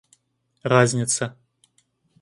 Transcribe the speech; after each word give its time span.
разница 0.71 1.29